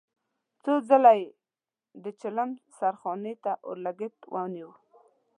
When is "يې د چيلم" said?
1.21-2.49